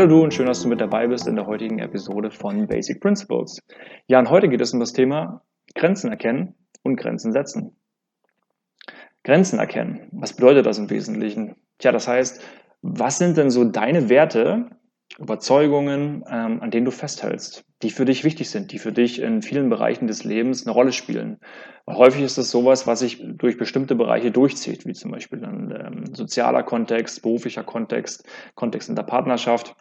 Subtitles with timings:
[0.00, 3.02] Hallo du und schön, dass du mit dabei bist in der heutigen Episode von Basic
[3.02, 3.60] Principles.
[4.06, 5.42] Ja, und heute geht es um das Thema
[5.74, 7.76] Grenzen erkennen und Grenzen setzen.
[9.24, 10.08] Grenzen erkennen.
[10.12, 11.54] Was bedeutet das im Wesentlichen?
[11.76, 12.42] Tja, das heißt,
[12.80, 14.70] was sind denn so deine Werte,
[15.18, 19.42] Überzeugungen, ähm, an denen du festhältst, die für dich wichtig sind, die für dich in
[19.42, 21.40] vielen Bereichen des Lebens eine Rolle spielen.
[21.84, 25.74] Weil häufig ist es sowas, was sich durch bestimmte Bereiche durchzieht, wie zum Beispiel ein
[25.78, 29.76] ähm, sozialer Kontext, beruflicher Kontext, Kontext in der Partnerschaft.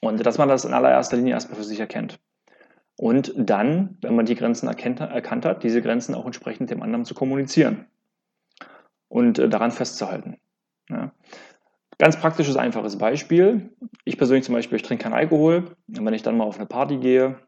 [0.00, 2.20] Und dass man das in allererster Linie erstmal für sich erkennt.
[2.96, 7.04] Und dann, wenn man die Grenzen erkennt, erkannt hat, diese Grenzen auch entsprechend dem anderen
[7.04, 7.86] zu kommunizieren
[9.08, 10.36] und äh, daran festzuhalten.
[10.88, 11.12] Ja.
[11.98, 13.70] Ganz praktisches, einfaches Beispiel.
[14.04, 15.76] Ich persönlich zum Beispiel, ich trinke keinen Alkohol.
[15.88, 17.38] Und wenn ich dann mal auf eine Party gehe,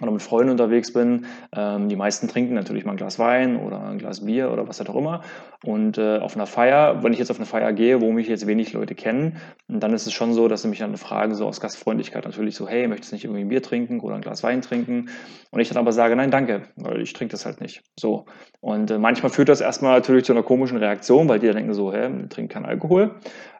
[0.00, 1.26] oder mit Freunden unterwegs bin.
[1.54, 4.80] Ähm, die meisten trinken natürlich mal ein Glas Wein oder ein Glas Bier oder was
[4.80, 5.22] auch immer.
[5.64, 8.46] Und äh, auf einer Feier, wenn ich jetzt auf eine Feier gehe, wo mich jetzt
[8.46, 9.36] wenig Leute kennen,
[9.68, 12.68] dann ist es schon so, dass sie mich dann fragen, so aus Gastfreundlichkeit natürlich so,
[12.68, 15.10] hey, möchtest du nicht irgendwie ein Bier trinken oder ein Glas Wein trinken?
[15.50, 17.82] Und ich dann aber sage, nein, danke, weil ich trinke das halt nicht.
[17.98, 18.26] So.
[18.60, 21.72] Und äh, manchmal führt das erstmal natürlich zu einer komischen Reaktion, weil die dann denken
[21.72, 23.14] so, hä, trinken keinen Alkohol.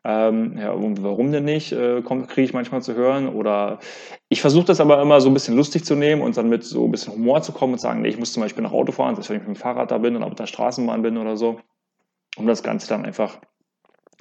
[0.07, 3.29] Ähm, ja, warum denn nicht, äh, kriege ich manchmal zu hören.
[3.29, 3.79] Oder
[4.29, 6.85] ich versuche das aber immer so ein bisschen lustig zu nehmen und dann mit so
[6.85, 9.15] ein bisschen Humor zu kommen und sagen, nee, ich muss zum Beispiel nach Auto fahren,
[9.15, 11.59] selbst wenn ich mit dem Fahrrad da bin oder mit der Straßenbahn bin oder so,
[12.37, 13.39] um das Ganze dann einfach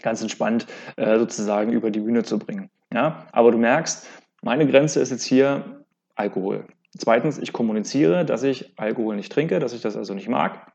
[0.01, 2.69] ganz entspannt äh, sozusagen über die Bühne zu bringen.
[2.93, 4.07] Ja, aber du merkst,
[4.41, 5.83] meine Grenze ist jetzt hier
[6.15, 6.65] Alkohol.
[6.97, 10.73] Zweitens, ich kommuniziere, dass ich Alkohol nicht trinke, dass ich das also nicht mag.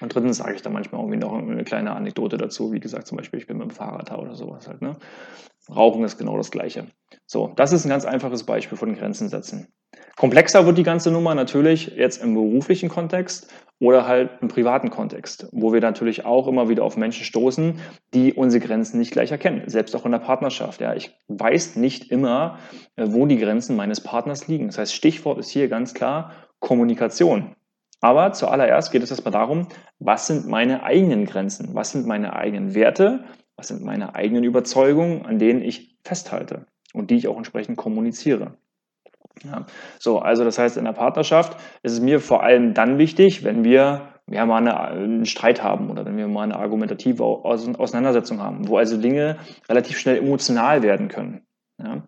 [0.00, 3.18] Und drittens sage ich dann manchmal irgendwie noch eine kleine Anekdote dazu, wie gesagt, zum
[3.18, 4.82] Beispiel, ich bin mit dem Fahrrad da oder sowas halt.
[4.82, 4.96] Ne?
[5.68, 6.86] Rauchen ist genau das Gleiche.
[7.26, 9.68] So, das ist ein ganz einfaches Beispiel von Grenzen setzen.
[10.16, 15.48] Komplexer wird die ganze Nummer natürlich jetzt im beruflichen Kontext oder halt im privaten Kontext,
[15.52, 17.80] wo wir natürlich auch immer wieder auf Menschen stoßen,
[18.14, 19.62] die unsere Grenzen nicht gleich erkennen.
[19.66, 20.80] Selbst auch in der Partnerschaft.
[20.80, 22.58] Ja, ich weiß nicht immer,
[22.96, 24.66] äh, wo die Grenzen meines Partners liegen.
[24.66, 27.56] Das heißt, Stichwort ist hier ganz klar Kommunikation.
[28.02, 29.68] Aber zuallererst geht es erstmal darum,
[30.00, 31.74] was sind meine eigenen Grenzen?
[31.74, 33.24] Was sind meine eigenen Werte?
[33.56, 38.58] Was sind meine eigenen Überzeugungen, an denen ich festhalte und die ich auch entsprechend kommuniziere?
[39.44, 39.66] Ja.
[40.00, 43.62] So, also das heißt, in der Partnerschaft ist es mir vor allem dann wichtig, wenn
[43.62, 48.66] wir ja, mal eine, einen Streit haben oder wenn wir mal eine argumentative Auseinandersetzung haben,
[48.66, 49.36] wo also Dinge
[49.68, 51.42] relativ schnell emotional werden können.
[51.78, 52.02] Ja.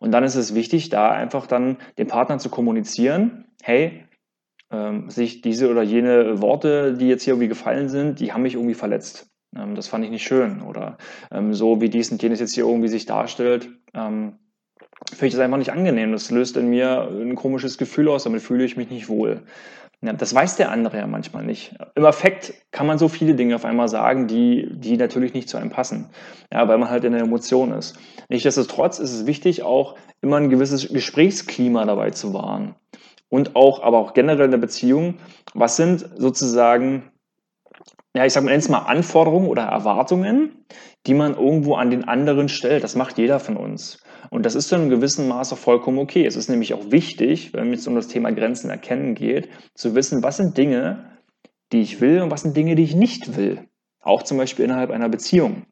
[0.00, 4.04] Und dann ist es wichtig, da einfach dann dem Partner zu kommunizieren, hey,
[4.70, 8.54] ähm, sich diese oder jene Worte, die jetzt hier irgendwie gefallen sind, die haben mich
[8.54, 9.30] irgendwie verletzt.
[9.56, 10.62] Ähm, das fand ich nicht schön.
[10.62, 10.98] Oder
[11.30, 14.38] ähm, so wie dies und jenes jetzt hier irgendwie sich darstellt, ähm,
[15.10, 16.12] finde ich das einfach nicht angenehm.
[16.12, 19.42] Das löst in mir ein komisches Gefühl aus, damit fühle ich mich nicht wohl.
[20.02, 21.74] Ja, das weiß der andere ja manchmal nicht.
[21.94, 25.56] Im Affekt kann man so viele Dinge auf einmal sagen, die, die natürlich nicht zu
[25.56, 26.10] einem passen,
[26.52, 27.98] ja, weil man halt in der Emotion ist.
[28.28, 32.74] Nichtsdestotrotz ist es wichtig, auch immer ein gewisses Gesprächsklima dabei zu wahren
[33.36, 35.18] und auch, aber auch generell in der Beziehung,
[35.52, 37.12] was sind sozusagen,
[38.14, 40.64] ja, ich sag mal, mal Anforderungen oder Erwartungen,
[41.06, 42.82] die man irgendwo an den anderen stellt.
[42.82, 44.02] Das macht jeder von uns.
[44.30, 46.24] Und das ist zu einem gewissen Maße vollkommen okay.
[46.24, 50.22] Es ist nämlich auch wichtig, wenn es um das Thema Grenzen erkennen geht, zu wissen,
[50.22, 51.18] was sind Dinge,
[51.72, 53.68] die ich will und was sind Dinge, die ich nicht will.
[54.00, 55.66] Auch zum Beispiel innerhalb einer Beziehung.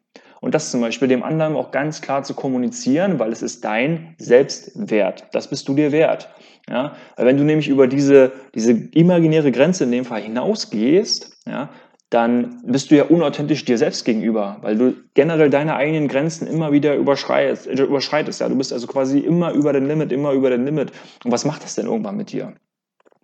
[0.44, 4.14] Und das zum Beispiel dem anderen auch ganz klar zu kommunizieren, weil es ist dein
[4.18, 5.24] Selbstwert.
[5.32, 6.28] Das bist du dir wert.
[6.68, 11.70] Ja, wenn du nämlich über diese, diese imaginäre Grenze in dem Fall hinausgehst, ja,
[12.10, 16.72] dann bist du ja unauthentisch dir selbst gegenüber, weil du generell deine eigenen Grenzen immer
[16.72, 17.64] wieder überschreitest.
[17.66, 18.48] überschreitest ja.
[18.50, 20.92] Du bist also quasi immer über den Limit, immer über den Limit.
[21.24, 22.52] Und was macht das denn irgendwann mit dir?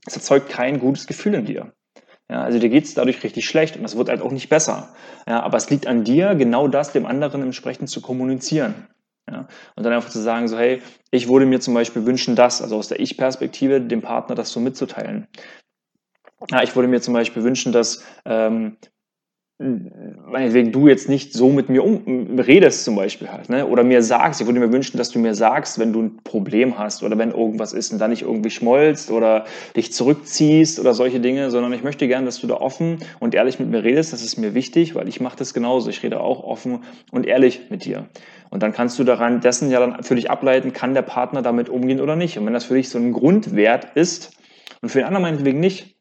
[0.07, 1.71] Es erzeugt kein gutes Gefühl in dir.
[2.31, 4.95] Ja, also dir geht es dadurch richtig schlecht und das wird halt auch nicht besser.
[5.27, 8.87] Ja, aber es liegt an dir, genau das dem anderen entsprechend zu kommunizieren.
[9.29, 9.49] Ja?
[9.75, 10.81] Und dann einfach zu sagen, so, hey,
[11.11, 14.61] ich würde mir zum Beispiel wünschen, das, also aus der Ich-Perspektive, dem Partner das so
[14.61, 15.27] mitzuteilen.
[16.49, 18.77] Ja, ich würde mir zum Beispiel wünschen, dass ähm,
[19.61, 23.67] meinetwegen du jetzt nicht so mit mir um, redest zum Beispiel halt, ne?
[23.67, 26.79] oder mir sagst, ich würde mir wünschen, dass du mir sagst, wenn du ein Problem
[26.79, 29.45] hast oder wenn irgendwas ist und dann nicht irgendwie schmollst oder
[29.77, 33.59] dich zurückziehst oder solche Dinge, sondern ich möchte gerne, dass du da offen und ehrlich
[33.59, 36.43] mit mir redest, das ist mir wichtig, weil ich mache das genauso, ich rede auch
[36.43, 38.09] offen und ehrlich mit dir.
[38.49, 41.69] Und dann kannst du daran dessen ja dann für dich ableiten, kann der Partner damit
[41.69, 42.39] umgehen oder nicht.
[42.39, 44.39] Und wenn das für dich so ein Grundwert ist
[44.81, 46.00] und für den anderen meinetwegen nicht,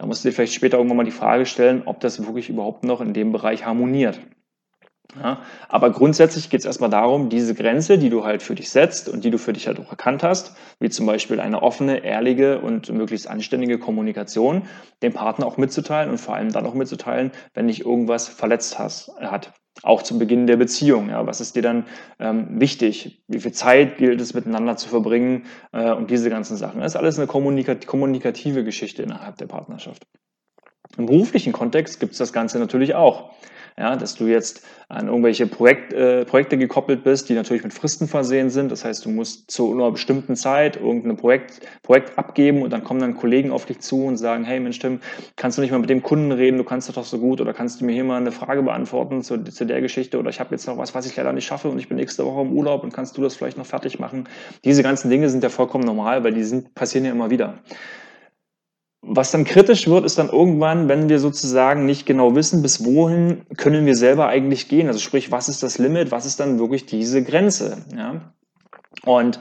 [0.00, 2.84] da musst du dir vielleicht später irgendwann mal die Frage stellen, ob das wirklich überhaupt
[2.84, 4.18] noch in dem Bereich harmoniert.
[5.18, 9.08] Ja, aber grundsätzlich geht es erstmal darum, diese Grenze, die du halt für dich setzt
[9.08, 12.60] und die du für dich halt auch erkannt hast, wie zum Beispiel eine offene, ehrliche
[12.60, 14.62] und möglichst anständige Kommunikation,
[15.02, 19.12] dem Partner auch mitzuteilen und vor allem dann auch mitzuteilen, wenn dich irgendwas verletzt hast,
[19.20, 19.52] hat.
[19.82, 21.08] Auch zum Beginn der Beziehung.
[21.08, 21.86] Ja, was ist dir dann
[22.18, 23.22] ähm, wichtig?
[23.28, 26.80] Wie viel Zeit gilt es miteinander zu verbringen äh, und diese ganzen Sachen?
[26.80, 30.06] Das ist alles eine kommunikative, kommunikative Geschichte innerhalb der Partnerschaft.
[30.98, 33.30] Im beruflichen Kontext gibt es das Ganze natürlich auch
[33.80, 38.08] ja, dass du jetzt an irgendwelche Projekt, äh, Projekte gekoppelt bist, die natürlich mit Fristen
[38.08, 38.70] versehen sind.
[38.70, 43.00] Das heißt, du musst zu einer bestimmten Zeit irgendein Projekt, Projekt abgeben und dann kommen
[43.00, 45.00] dann Kollegen auf dich zu und sagen, hey Mensch Tim,
[45.36, 47.54] kannst du nicht mal mit dem Kunden reden, du kannst das doch so gut oder
[47.54, 50.50] kannst du mir hier mal eine Frage beantworten zu, zu der Geschichte oder ich habe
[50.50, 52.82] jetzt noch was, was ich leider nicht schaffe und ich bin nächste Woche im Urlaub
[52.82, 54.28] und kannst du das vielleicht noch fertig machen.
[54.64, 57.60] Diese ganzen Dinge sind ja vollkommen normal, weil die sind, passieren ja immer wieder.
[59.02, 63.46] Was dann kritisch wird, ist dann irgendwann, wenn wir sozusagen nicht genau wissen, bis wohin
[63.56, 64.88] können wir selber eigentlich gehen.
[64.88, 67.78] Also sprich, was ist das Limit, was ist dann wirklich diese Grenze.
[67.96, 68.32] Ja?
[69.04, 69.40] Und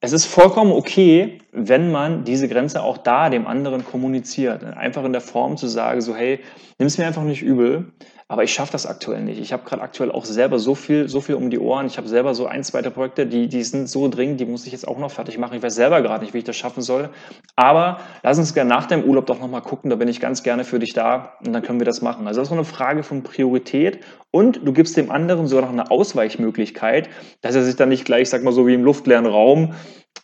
[0.00, 4.64] es ist vollkommen okay, wenn man diese Grenze auch da dem anderen kommuniziert.
[4.64, 6.40] Einfach in der Form zu sagen, so hey,
[6.78, 7.92] nimm es mir einfach nicht übel.
[8.26, 9.38] Aber ich schaffe das aktuell nicht.
[9.38, 11.86] Ich habe gerade aktuell auch selber so viel, so viel um die Ohren.
[11.86, 14.72] Ich habe selber so ein, zwei Projekte, die, die sind so dringend, die muss ich
[14.72, 15.56] jetzt auch noch fertig machen.
[15.56, 17.10] Ich weiß selber gerade nicht, wie ich das schaffen soll.
[17.54, 19.90] Aber lass uns gerne nach dem Urlaub doch nochmal gucken.
[19.90, 22.26] Da bin ich ganz gerne für dich da und dann können wir das machen.
[22.26, 24.00] Also das ist so eine Frage von Priorität
[24.34, 27.08] und du gibst dem anderen sogar noch eine Ausweichmöglichkeit,
[27.40, 29.74] dass er sich dann nicht gleich, sag mal so wie im luftleeren Raum,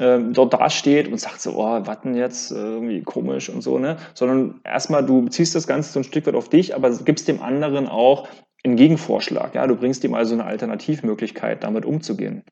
[0.00, 3.98] ähm, dort dasteht und sagt so, oh, warten jetzt, äh, irgendwie komisch und so, ne?
[4.14, 7.40] Sondern erstmal, du ziehst das Ganze so ein Stück weit auf dich, aber gibst dem
[7.40, 8.26] anderen auch
[8.64, 9.54] einen Gegenvorschlag.
[9.54, 9.68] Ja?
[9.68, 12.42] Du bringst ihm also eine Alternativmöglichkeit, damit umzugehen.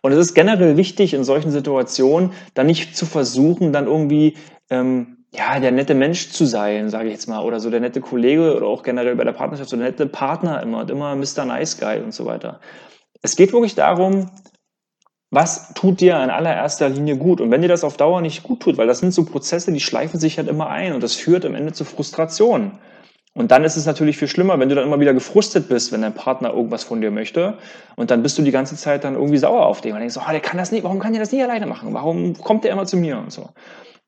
[0.00, 4.36] Und es ist generell wichtig, in solchen Situationen dann nicht zu versuchen, dann irgendwie
[4.70, 8.00] ähm, ja, der nette Mensch zu sein, sage ich jetzt mal, oder so der nette
[8.00, 11.44] Kollege oder auch generell bei der Partnerschaft, so der nette Partner immer und immer Mr.
[11.44, 12.60] Nice Guy und so weiter.
[13.22, 14.30] Es geht wirklich darum,
[15.30, 17.40] was tut dir in allererster Linie gut?
[17.40, 19.80] Und wenn dir das auf Dauer nicht gut tut, weil das sind so Prozesse, die
[19.80, 22.78] schleifen sich halt immer ein und das führt am Ende zu Frustration.
[23.34, 26.00] Und dann ist es natürlich viel schlimmer, wenn du dann immer wieder gefrustet bist, wenn
[26.00, 27.58] dein Partner irgendwas von dir möchte.
[27.96, 30.30] Und dann bist du die ganze Zeit dann irgendwie sauer auf den und denkst, oh,
[30.30, 31.92] der kann das nicht, warum kann der das nie alleine machen?
[31.92, 33.50] Warum kommt der immer zu mir und so?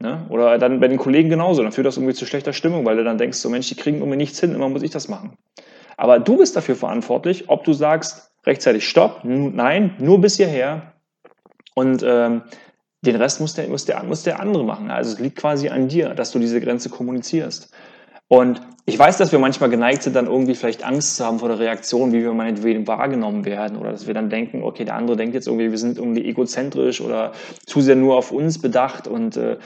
[0.00, 0.26] Ne?
[0.28, 3.04] Oder dann bei den Kollegen genauso, dann führt das irgendwie zu schlechter Stimmung, weil du
[3.04, 5.36] dann denkst, so Mensch, die kriegen irgendwie nichts hin, immer muss ich das machen.
[5.96, 10.92] Aber du bist dafür verantwortlich, ob du sagst, rechtzeitig Stopp, nein, nur bis hierher,
[11.78, 12.42] und ähm,
[13.02, 14.90] den Rest muss der, muss, der, muss der andere machen.
[14.90, 17.72] Also es liegt quasi an dir, dass du diese Grenze kommunizierst.
[18.26, 21.48] Und ich weiß, dass wir manchmal geneigt sind, dann irgendwie vielleicht Angst zu haben vor
[21.48, 25.16] der Reaktion, wie wir meinetwegen wahrgenommen werden oder dass wir dann denken, okay, der andere
[25.16, 27.32] denkt jetzt irgendwie, wir sind irgendwie egozentrisch oder
[27.64, 29.56] zu sehr nur auf uns bedacht und äh,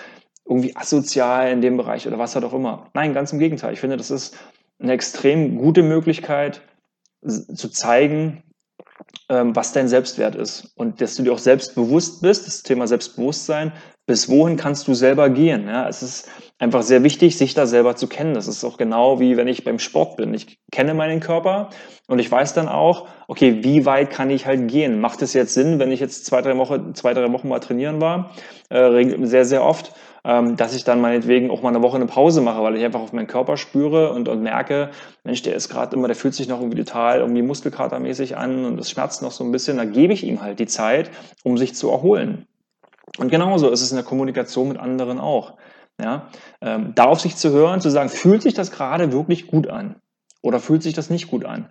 [0.53, 2.91] irgendwie asozial in dem Bereich oder was halt auch immer.
[2.95, 3.73] Nein, ganz im Gegenteil.
[3.73, 4.37] Ich finde, das ist
[4.79, 6.63] eine extrem gute Möglichkeit
[7.27, 8.43] zu zeigen,
[9.29, 13.73] ähm, was dein Selbstwert ist und dass du dir auch selbstbewusst bist, das Thema Selbstbewusstsein,
[14.07, 15.69] bis wohin kannst du selber gehen.
[15.69, 15.89] Ja?
[15.89, 16.29] Es ist
[16.59, 18.35] einfach sehr wichtig, sich da selber zu kennen.
[18.35, 20.35] Das ist auch genau wie wenn ich beim Sport bin.
[20.35, 21.71] Ich kenne meinen Körper
[22.09, 25.01] und ich weiß dann auch, okay, wie weit kann ich halt gehen?
[25.01, 28.01] Macht es jetzt Sinn, wenn ich jetzt zwei, drei Wochen, zwei, drei Wochen mal trainieren
[28.01, 28.33] war,
[28.71, 32.63] äh, sehr, sehr oft, dass ich dann meinetwegen auch mal eine Woche eine Pause mache,
[32.63, 34.91] weil ich einfach auf meinen Körper spüre und, und merke,
[35.25, 38.79] Mensch, der ist gerade immer, der fühlt sich noch irgendwie total irgendwie muskelkatermäßig an und
[38.79, 39.79] es schmerzt noch so ein bisschen.
[39.79, 41.11] Da gebe ich ihm halt die Zeit,
[41.43, 42.47] um sich zu erholen.
[43.19, 45.55] Und genauso ist es in der Kommunikation mit anderen auch.
[46.01, 46.29] Ja,
[46.61, 49.97] ähm, da auf sich zu hören, zu sagen, fühlt sich das gerade wirklich gut an?
[50.41, 51.69] Oder fühlt sich das nicht gut an?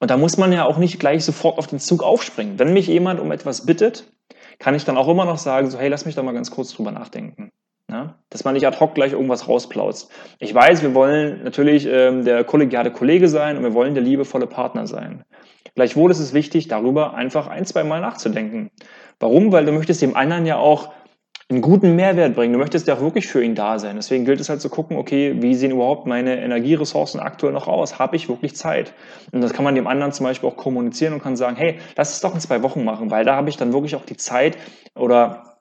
[0.00, 2.58] Und da muss man ja auch nicht gleich sofort auf den Zug aufspringen.
[2.58, 4.04] Wenn mich jemand um etwas bittet,
[4.58, 6.72] kann ich dann auch immer noch sagen, so, hey, lass mich da mal ganz kurz
[6.72, 7.50] drüber nachdenken.
[7.90, 8.18] Ja?
[8.30, 10.10] Dass man nicht ad hoc gleich irgendwas rausplautzt.
[10.38, 14.46] Ich weiß, wir wollen natürlich ähm, der kollegiale Kollege sein und wir wollen der liebevolle
[14.46, 15.24] Partner sein.
[15.74, 18.70] Gleichwohl ist es wichtig, darüber einfach ein, zwei Mal nachzudenken.
[19.18, 19.52] Warum?
[19.52, 20.90] Weil du möchtest dem anderen ja auch
[21.48, 22.52] einen guten Mehrwert bringen.
[22.52, 23.96] Du möchtest ja auch wirklich für ihn da sein.
[23.96, 27.98] Deswegen gilt es halt zu gucken, okay, wie sehen überhaupt meine Energieressourcen aktuell noch aus?
[27.98, 28.94] Habe ich wirklich Zeit?
[29.30, 32.14] Und das kann man dem anderen zum Beispiel auch kommunizieren und kann sagen, hey, lass
[32.14, 34.56] es doch in zwei Wochen machen, weil da habe ich dann wirklich auch die Zeit
[34.94, 35.53] oder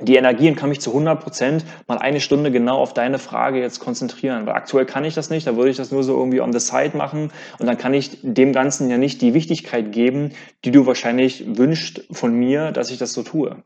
[0.00, 3.60] die Energie und kann mich zu 100 Prozent mal eine Stunde genau auf deine Frage
[3.60, 4.46] jetzt konzentrieren.
[4.46, 6.60] Weil aktuell kann ich das nicht, da würde ich das nur so irgendwie on the
[6.60, 10.32] side machen und dann kann ich dem Ganzen ja nicht die Wichtigkeit geben,
[10.64, 13.56] die du wahrscheinlich wünschst von mir, dass ich das so tue.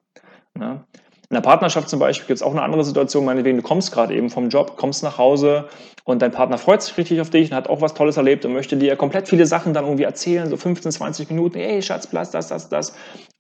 [0.59, 0.85] Ja?
[1.31, 4.15] In der Partnerschaft zum Beispiel gibt es auch eine andere Situation, meinetwegen, du kommst gerade
[4.15, 5.69] eben vom Job, kommst nach Hause
[6.05, 8.53] und dein Partner freut sich richtig auf dich und hat auch was Tolles erlebt und
[8.53, 12.31] möchte dir komplett viele Sachen dann irgendwie erzählen, so 15, 20 Minuten, hey Schatz, das,
[12.31, 12.95] das, das, das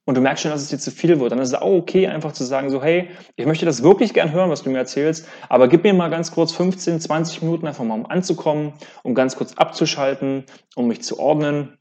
[0.06, 2.06] und du merkst schon, dass es dir zu viel wird, dann ist es auch okay,
[2.06, 5.26] einfach zu sagen, so, hey, ich möchte das wirklich gern hören, was du mir erzählst,
[5.48, 9.36] aber gib mir mal ganz kurz 15, 20 Minuten einfach mal, um anzukommen, um ganz
[9.36, 10.44] kurz abzuschalten,
[10.74, 11.78] um mich zu ordnen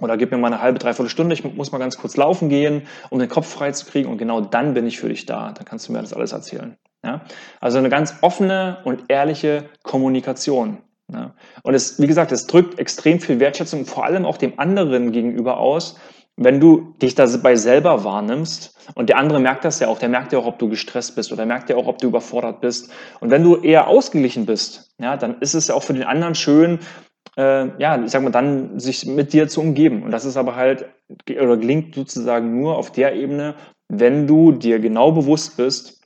[0.00, 2.86] Oder gib mir mal eine halbe, dreiviertel Stunde, ich muss mal ganz kurz laufen gehen,
[3.10, 5.52] um den Kopf frei zu kriegen und genau dann bin ich für dich da.
[5.52, 6.76] Dann kannst du mir das alles erzählen.
[7.04, 7.22] Ja?
[7.60, 10.78] Also eine ganz offene und ehrliche Kommunikation.
[11.12, 11.34] Ja?
[11.62, 15.58] Und es, wie gesagt, es drückt extrem viel Wertschätzung, vor allem auch dem anderen gegenüber
[15.58, 15.98] aus,
[16.42, 20.32] wenn du dich dabei selber wahrnimmst und der andere merkt das ja auch, der merkt
[20.32, 22.90] ja auch, ob du gestresst bist oder merkt ja auch, ob du überfordert bist.
[23.20, 26.34] Und wenn du eher ausgeglichen bist, ja, dann ist es ja auch für den anderen
[26.34, 26.78] schön,
[27.36, 30.02] äh, ja, ich sag mal, dann sich mit dir zu umgeben.
[30.02, 30.86] Und das ist aber halt,
[31.28, 33.54] oder gelingt sozusagen nur auf der Ebene,
[33.88, 36.00] wenn du dir genau bewusst bist,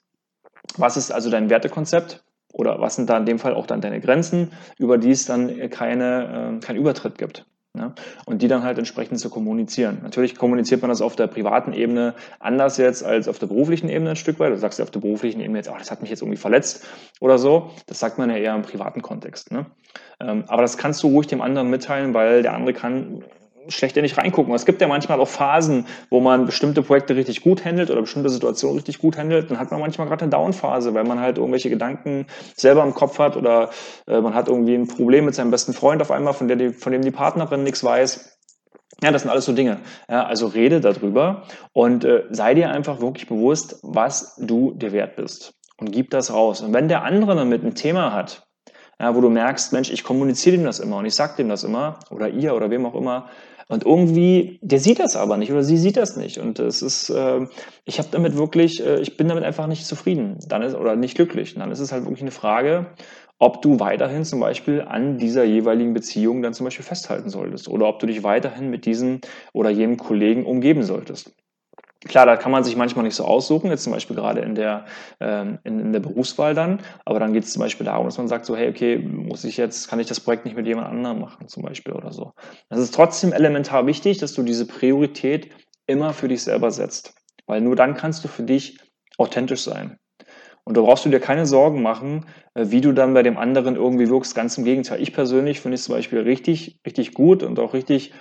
[0.76, 4.00] was ist also dein Wertekonzept oder was sind da in dem Fall auch dann deine
[4.00, 7.46] Grenzen, über die es dann keine, äh, keinen Übertritt gibt.
[7.76, 7.92] Ne?
[8.24, 9.98] Und die dann halt entsprechend zu kommunizieren.
[10.04, 14.10] Natürlich kommuniziert man das auf der privaten Ebene anders jetzt als auf der beruflichen Ebene
[14.10, 14.52] ein Stück weit.
[14.52, 16.86] Du sagst ja auf der beruflichen Ebene jetzt, oh, das hat mich jetzt irgendwie verletzt
[17.18, 17.70] oder so.
[17.86, 19.50] Das sagt man ja eher im privaten Kontext.
[19.50, 19.66] Ne?
[20.20, 23.24] Ähm, aber das kannst du ruhig dem anderen mitteilen, weil der andere kann
[23.68, 24.54] schlechter nicht reingucken.
[24.54, 28.30] Es gibt ja manchmal auch Phasen, wo man bestimmte Projekte richtig gut handelt oder bestimmte
[28.30, 29.50] Situationen richtig gut handelt.
[29.50, 33.18] Dann hat man manchmal gerade eine Downphase, weil man halt irgendwelche Gedanken selber im Kopf
[33.18, 33.70] hat oder
[34.06, 36.70] äh, man hat irgendwie ein Problem mit seinem besten Freund auf einmal, von, der die,
[36.70, 38.38] von dem die Partnerin nichts weiß.
[39.02, 39.80] Ja, das sind alles so Dinge.
[40.08, 41.42] Ja, also rede darüber
[41.72, 46.32] und äh, sei dir einfach wirklich bewusst, was du dir wert bist und gib das
[46.32, 46.60] raus.
[46.60, 48.46] Und wenn der andere damit ein Thema hat,
[49.00, 51.64] ja, wo du merkst, Mensch, ich kommuniziere ihm das immer und ich sage dem das
[51.64, 53.28] immer oder ihr oder wem auch immer,
[53.68, 56.38] und irgendwie, der sieht das aber nicht oder sie sieht das nicht.
[56.38, 57.46] Und es ist, äh,
[57.84, 61.16] ich habe damit wirklich, äh, ich bin damit einfach nicht zufrieden dann ist, oder nicht
[61.16, 61.54] glücklich.
[61.54, 62.86] Und dann ist es halt wirklich eine Frage,
[63.38, 67.88] ob du weiterhin zum Beispiel an dieser jeweiligen Beziehung dann zum Beispiel festhalten solltest oder
[67.88, 69.20] ob du dich weiterhin mit diesem
[69.52, 71.34] oder jenem Kollegen umgeben solltest.
[72.06, 74.84] Klar, da kann man sich manchmal nicht so aussuchen, jetzt zum Beispiel gerade in der,
[75.20, 78.28] ähm, in, in der Berufswahl dann, aber dann geht es zum Beispiel darum, dass man
[78.28, 81.20] sagt so, hey, okay, muss ich jetzt, kann ich das Projekt nicht mit jemand anderem
[81.20, 82.32] machen zum Beispiel oder so.
[82.68, 85.50] Das ist trotzdem elementar wichtig, dass du diese Priorität
[85.86, 87.14] immer für dich selber setzt,
[87.46, 88.78] weil nur dann kannst du für dich
[89.16, 89.98] authentisch sein.
[90.64, 93.76] Und da brauchst du dir keine Sorgen machen, äh, wie du dann bei dem anderen
[93.76, 94.34] irgendwie wirkst.
[94.34, 95.00] Ganz im Gegenteil.
[95.00, 98.12] Ich persönlich finde es zum Beispiel richtig, richtig gut und auch richtig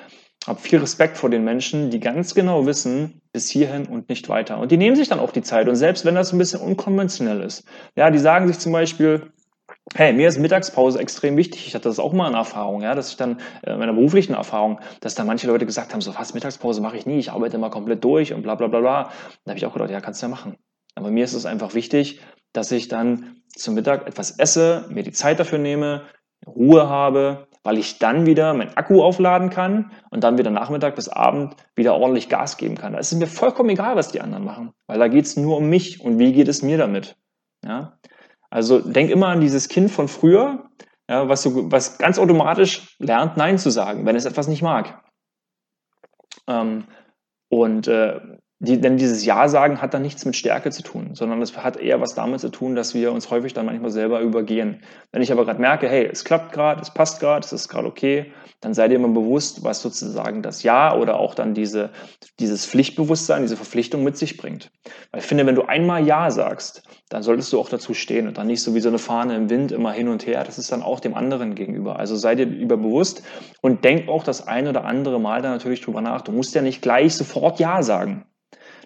[0.47, 4.59] habe viel Respekt vor den Menschen, die ganz genau wissen, bis hierhin und nicht weiter.
[4.59, 5.67] Und die nehmen sich dann auch die Zeit.
[5.69, 9.31] Und selbst wenn das ein bisschen unkonventionell ist, ja, die sagen sich zum Beispiel,
[9.95, 11.67] hey, mir ist Mittagspause extrem wichtig.
[11.67, 14.33] Ich hatte das auch mal in Erfahrung, ja, dass ich dann äh, in meiner beruflichen
[14.33, 17.57] Erfahrung, dass da manche Leute gesagt haben, so fast Mittagspause mache ich nie, ich arbeite
[17.57, 19.03] immer komplett durch und bla bla bla bla.
[19.45, 20.57] Da habe ich auch gedacht, ja, kannst du ja machen.
[20.95, 22.21] Aber mir ist es einfach wichtig,
[22.53, 26.03] dass ich dann zum Mittag etwas esse, mir die Zeit dafür nehme,
[26.45, 31.08] Ruhe habe, weil ich dann wieder mein Akku aufladen kann und dann wieder Nachmittag bis
[31.08, 32.93] Abend wieder ordentlich Gas geben kann.
[32.93, 35.58] Da ist es mir vollkommen egal, was die anderen machen, weil da geht es nur
[35.58, 37.15] um mich und wie geht es mir damit.
[37.65, 37.98] Ja?
[38.50, 40.70] Also denk immer an dieses Kind von früher,
[41.10, 45.03] ja, was, so, was ganz automatisch lernt, Nein zu sagen, wenn es etwas nicht mag.
[46.48, 46.86] Ähm,
[47.50, 48.20] und äh,
[48.65, 51.75] die, denn dieses Ja sagen hat dann nichts mit Stärke zu tun, sondern es hat
[51.75, 54.82] eher was damit zu tun, dass wir uns häufig dann manchmal selber übergehen.
[55.12, 57.88] Wenn ich aber gerade merke, hey, es klappt gerade, es passt gerade, es ist gerade
[57.88, 61.89] okay, dann seid ihr immer bewusst, was sozusagen das Ja oder auch dann diese,
[62.39, 64.72] dieses Pflichtbewusstsein, diese Verpflichtung mit sich bringt.
[65.12, 68.38] Weil ich finde, wenn du einmal Ja sagst, dann solltest du auch dazu stehen und
[68.38, 70.41] dann nicht so wie so eine Fahne im Wind immer hin und her.
[70.46, 72.00] Das ist dann auch dem anderen gegenüber.
[72.00, 73.24] Also sei dir über bewusst
[73.62, 76.22] und denk auch das ein oder andere Mal dann natürlich drüber nach.
[76.22, 78.25] Du musst ja nicht gleich sofort Ja sagen.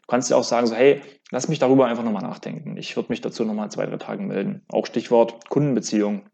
[0.08, 2.78] Du kannst ja auch sagen, so, hey, lass mich darüber einfach nochmal nachdenken.
[2.78, 4.64] Ich würde mich dazu nochmal zwei, drei Tagen melden.
[4.70, 6.30] Auch Stichwort Kundenbeziehung.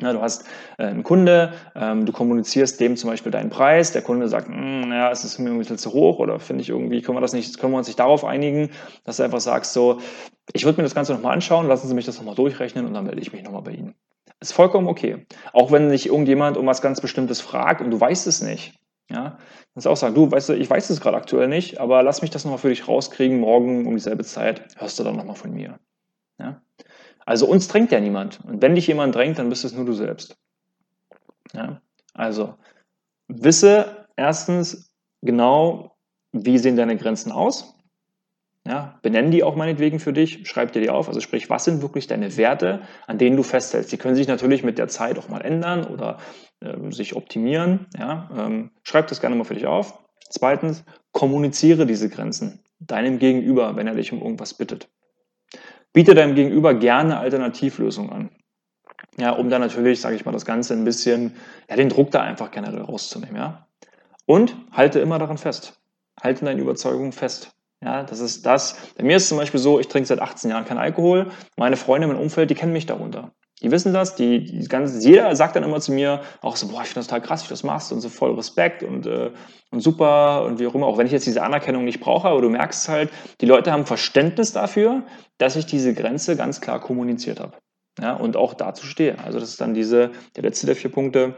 [0.00, 0.46] Ja, du hast
[0.78, 4.90] äh, einen Kunde, ähm, du kommunizierst dem zum Beispiel deinen Preis, der Kunde sagt, hm,
[4.90, 7.20] ja, es ist mir irgendwie ein bisschen zu hoch oder finde ich irgendwie, können wir
[7.20, 8.70] das nicht, können wir uns nicht darauf einigen,
[9.04, 10.00] dass du einfach sagst, so,
[10.52, 13.04] ich würde mir das Ganze nochmal anschauen, lassen Sie mich das nochmal durchrechnen und dann
[13.04, 13.94] melde ich mich nochmal bei Ihnen.
[14.40, 15.26] Ist vollkommen okay.
[15.52, 18.74] Auch wenn sich irgendjemand um was ganz Bestimmtes fragt und du weißt es nicht.
[19.10, 19.38] Ja,
[19.74, 22.30] kannst auch sagen, du, weißt du, ich weiß es gerade aktuell nicht, aber lass mich
[22.30, 25.78] das nochmal für dich rauskriegen, morgen um dieselbe Zeit hörst du dann nochmal von mir.
[26.38, 26.62] Ja?
[27.26, 28.40] Also uns drängt ja niemand.
[28.44, 30.38] Und wenn dich jemand drängt, dann bist es nur du selbst.
[31.52, 31.82] Ja?
[32.14, 32.54] Also
[33.28, 34.90] wisse erstens
[35.22, 35.96] genau,
[36.32, 37.73] wie sehen deine Grenzen aus.
[38.66, 41.08] Ja, benenn die auch meinetwegen für dich, schreib dir die auf.
[41.08, 43.92] Also sprich, was sind wirklich deine Werte, an denen du festhältst?
[43.92, 46.18] Die können sich natürlich mit der Zeit auch mal ändern oder
[46.60, 47.86] äh, sich optimieren.
[47.98, 50.02] Ja, ähm, schreib das gerne mal für dich auf.
[50.30, 54.88] Zweitens, kommuniziere diese Grenzen deinem Gegenüber, wenn er dich um irgendwas bittet.
[55.92, 58.30] Biete deinem Gegenüber gerne Alternativlösungen an.
[59.18, 61.36] Ja, um dann natürlich, sage ich mal, das Ganze ein bisschen,
[61.68, 63.36] ja, den Druck da einfach generell rauszunehmen.
[63.36, 63.68] Ja.
[64.26, 65.80] Und halte immer daran fest.
[66.20, 67.54] Halte deine Überzeugung fest.
[67.84, 68.76] Ja, das ist das.
[68.96, 71.30] Bei mir ist es zum Beispiel so, ich trinke seit 18 Jahren keinen Alkohol.
[71.56, 73.32] Meine Freunde, mein Umfeld, die kennen mich darunter.
[73.62, 76.82] Die wissen das, die, die ganz, jeder sagt dann immer zu mir auch so, boah,
[76.82, 79.30] ich finde das total krass, wie du das machst und so voll Respekt und, äh,
[79.70, 82.40] und super und wie auch immer, auch wenn ich jetzt diese Anerkennung nicht brauche, aber
[82.40, 83.10] du merkst halt,
[83.40, 85.04] die Leute haben Verständnis dafür,
[85.38, 87.58] dass ich diese Grenze ganz klar kommuniziert habe.
[88.00, 89.18] Ja, und auch dazu stehe.
[89.24, 91.36] Also das ist dann diese, der letzte der vier Punkte,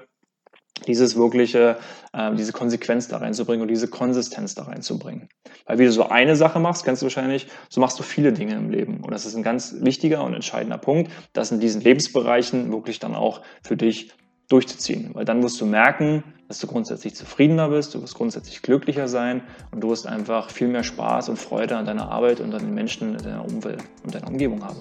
[0.87, 1.79] dieses wirkliche,
[2.13, 5.29] äh, diese Konsequenz da reinzubringen und diese Konsistenz da reinzubringen.
[5.67, 8.55] Weil wie du so eine Sache machst, kennst du wahrscheinlich, so machst du viele Dinge
[8.55, 9.01] im Leben.
[9.03, 13.15] Und das ist ein ganz wichtiger und entscheidender Punkt, das in diesen Lebensbereichen wirklich dann
[13.15, 14.13] auch für dich
[14.49, 15.11] durchzuziehen.
[15.15, 19.43] Weil dann wirst du merken, dass du grundsätzlich zufriedener bist, du wirst grundsätzlich glücklicher sein
[19.73, 22.75] und du wirst einfach viel mehr Spaß und Freude an deiner Arbeit und an den
[22.75, 24.79] Menschen in deiner Umwelt und deiner Umgebung haben.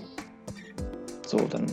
[1.26, 1.66] So, dann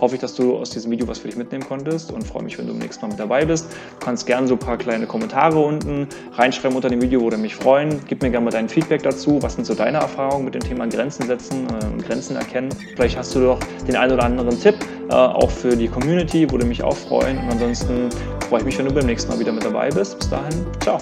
[0.00, 2.58] hoffe ich, dass du aus diesem Video was für dich mitnehmen konntest und freue mich,
[2.58, 3.66] wenn du beim nächsten Mal mit dabei bist.
[3.98, 7.54] Du kannst gerne so ein paar kleine Kommentare unten reinschreiben unter dem Video, würde mich
[7.54, 8.00] freuen.
[8.06, 9.42] Gib mir gerne mal dein Feedback dazu.
[9.42, 12.70] Was sind so deine Erfahrungen mit dem Thema Grenzen setzen und äh, Grenzen erkennen?
[12.94, 14.76] Vielleicht hast du doch den einen oder anderen Tipp,
[15.10, 17.38] äh, auch für die Community, würde mich auch freuen.
[17.38, 18.08] Und ansonsten
[18.48, 20.18] freue ich mich, wenn du beim nächsten Mal wieder mit dabei bist.
[20.18, 20.98] Bis dahin, ciao.